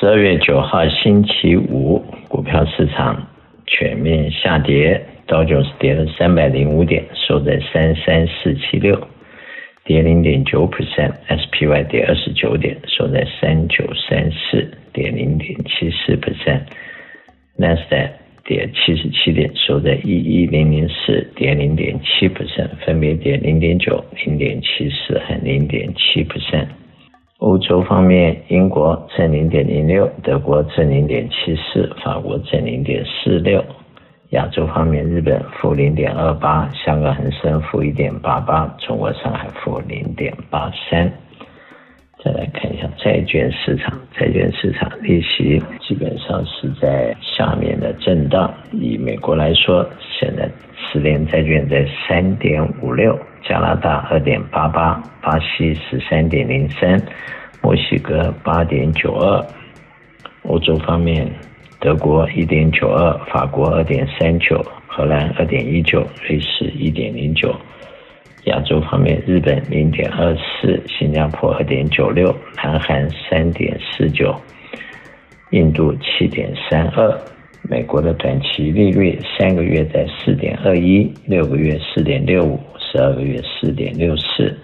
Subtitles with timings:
[0.00, 3.20] 十二月九号星期五，股票市场
[3.66, 8.96] 全面下跌，道琼斯跌了三百零五点，收在三三四七六，
[9.84, 18.10] 跌零点九 percent；SPY 跌二十九点，收在三九三四，跌零点七四 percent；Nasdaq
[18.44, 26.68] 跌七十七点，收在一一零零四，跌零点七 percent，分别跌零点九、零点七四和零点七 percent。
[27.38, 33.64] 欧洲方面，英国正零点零六，德国正零点七四，法国正零点四六。
[34.30, 41.10] 亚洲方面，日本负零点二八，香港恒生负一点八八，中国上海负零点八三。
[42.28, 48.52] 再来看一下债券市场，债券市场利息基本上是在下面的震荡。
[48.70, 50.46] 以美国来说，现在
[50.76, 53.18] 十年债券在三点五六。
[53.48, 57.00] 加拿大二点八八，巴西十三点零三，
[57.62, 59.46] 墨西哥八点九二，
[60.42, 61.26] 欧洲方面，
[61.80, 67.56] 德国一点九二，法国二点三九，荷兰二点一九，瑞士一点零九，
[68.48, 74.34] 亚洲方面，日本零点二四，新加坡二点九六，南韩三点四九，
[75.50, 77.18] 印度七点三二，
[77.62, 82.58] 美国的短期利率三个月在四点二一，六个月四点六五。
[82.90, 84.56] 十二个月四点六四，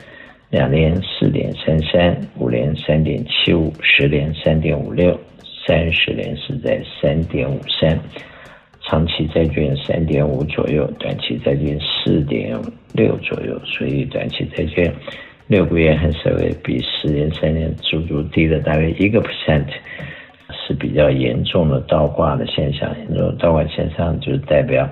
[0.49, 5.15] 两年四点三三，五年三点七五，十年三点五六，
[5.67, 8.01] 三十年是在三点五三，
[8.95, 12.56] 长期债券三点五左右，短期债券四点
[12.92, 14.89] 六左右，所以短期债券
[15.48, 19.65] 六个月还稍微比十年、三年足足低了大约一个 percent，
[20.53, 22.89] 是比较严重的倒挂的现象。
[22.97, 24.89] 严重倒挂现象就代表。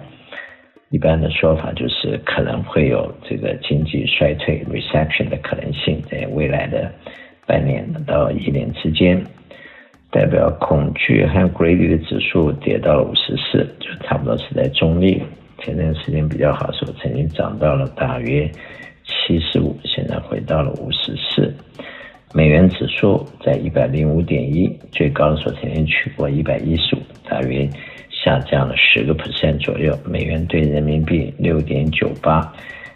[0.90, 6.90] 一般的说法就是可能会有这个经济衰退 recession 的可能性，在未来的
[7.46, 9.22] 半年到一年之间，
[10.12, 15.20] 代表恐惧和 greedy 的指数跌到了五十四，就差不多是在中立。
[15.58, 18.48] 前段时间比较好的时候，曾经涨到了大约
[19.04, 21.52] 七十五，现在回到了五十四。
[22.34, 27.68] 美元指数在一百零五点一，最高的时候曾经去过一百一十五，大约。
[28.24, 32.40] 下降了十个 percent 左右，美元兑人民币六点九八，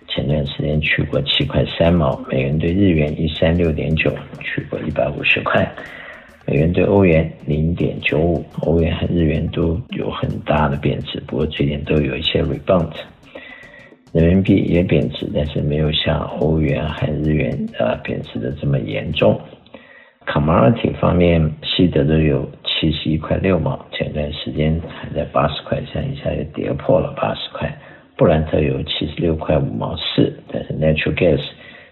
[0.07, 4.09] 前段时间去过七块三毛，美元兑日元一三六点九，
[4.41, 5.69] 去过一百五十块，
[6.47, 12.93] 美元兑欧元零点九五，欧元和日元都有很大的贬值，不过最近都有一些 rebound，
[14.13, 19.41] 人民币也贬值，但是没有像欧元和日元呃贬值的这么严重。
[20.27, 22.49] commodity 方面，西德都有。
[22.79, 27.75] 七十一块六毛，前段时间还在八十块钱，一下又跌破了八十块。
[28.19, 31.41] 布兰特有七十六块五毛四，但是 natural gas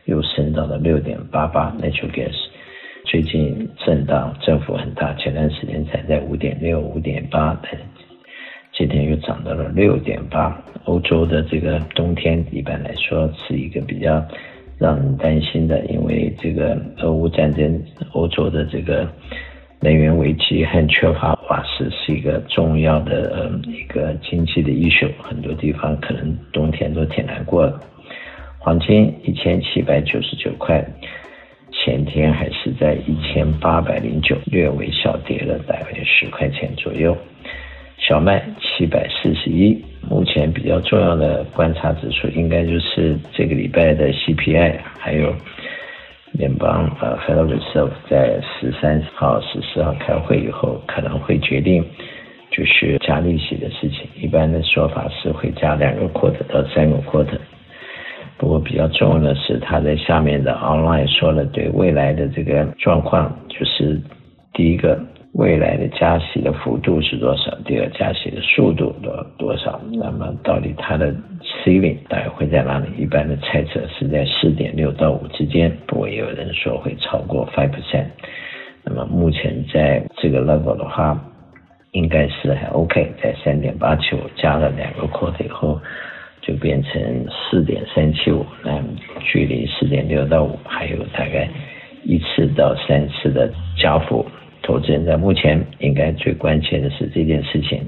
[0.04, 1.75] 又升到了六点八八。
[1.81, 2.34] natural gas
[3.04, 7.81] 最近震荡振幅很大，前段时间才在五点六、五点八，但
[8.72, 10.60] 今天又涨到了六点八。
[10.84, 14.25] 欧洲的这个冬天一般来说是一个比较
[14.78, 17.82] 让人担心的，因为这个俄乌战争，
[18.12, 19.09] 欧洲的这个。
[19.81, 27.78] 能源危机和缺乏瓦斯是一个重要的一个经济的因素很多地方可能冬天都挺难过的。
[28.59, 30.82] 黄金一千七百九十九块，
[31.84, 37.14] 前天还是在一千八百零九，略微小跌了大约十块钱左右。
[37.98, 45.34] 小麦七百四十一，目前比较重要的观察指数应该就是这个礼拜的 CPI，还有。
[46.32, 51.84] 联邦呃 Federal Reserve 在十三号、十四号开会以后，可能会决定
[52.50, 54.08] 就是加利息的事情。
[54.16, 57.38] 一般的说法是会加两个 quarter 到三个 quarter。
[58.38, 64.00] 不过比较重要的是，他在下面的 online 说了对未来的这个状况，就是
[64.52, 64.98] 第一个。
[65.34, 67.52] 未来的加息的幅度是多少？
[67.64, 69.80] 第二，加息的速度多多少？
[69.90, 72.86] 那么到底它的 ceiling 大概会在哪里？
[72.96, 78.04] 一般的猜测是在四点六到五之间，不过也有人说会超过 five percent。
[78.84, 81.20] 那么目前在这个 level 的话，
[81.90, 85.81] 应该是还 OK，在三点八七五加了两个 quarter 以后，
[86.46, 88.44] 就变成四点三七五。
[88.62, 88.82] 那
[89.20, 91.49] 距离四点六到五还有大概
[92.05, 94.25] 一次到三次的加幅。
[94.62, 97.81] 投资人在目前应该最关切的是这件事情。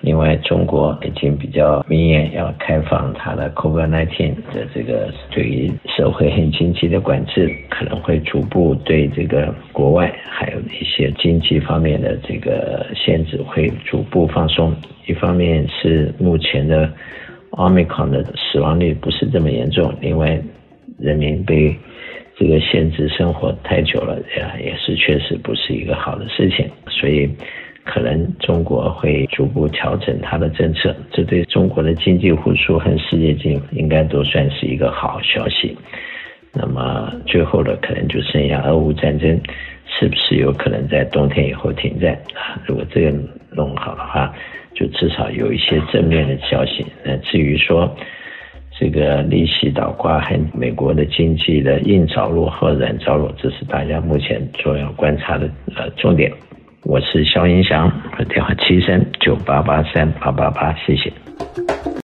[0.00, 14.76] 另外，中国已经比较明言要开放它的 COVID-19 的这个对于社会和经济的管制，可能会逐步对这个国外还有一些经济方面的这个限制会逐步放松。
[15.06, 16.92] 一方面是目前的
[17.56, 20.40] 奥密克戎的死亡率不是这么严重，另外
[20.98, 21.74] 人民被
[22.36, 27.30] 这个限制生活太久了，呀，也是确实不是一个好的事情，所以
[27.84, 35.76] 可能中国会逐步调整它的政策，这对中国的经济复苏和世界经应该都算是一个好消息。
[36.54, 39.40] 那么最后的可能就剩下俄乌战争，
[39.86, 42.56] 是不是有可能在冬天以后停战啊？
[42.64, 43.10] 如果这个
[43.50, 44.32] 弄好的话，
[44.74, 46.86] 就至少有一些正面的消息。
[47.04, 47.92] 那至于说，
[48.78, 56.32] 这个利息倒挂和美国的经济的硬着陆和软着陆，这是大家目前主要观察的呃重点。
[56.84, 57.90] 我是肖英祥，
[58.28, 61.12] 电话七三九八八三八八八，谢谢。